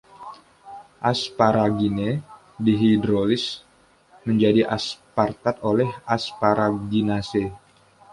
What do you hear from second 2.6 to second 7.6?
dihidrolisis menjadi aspartat oleh asparaginase.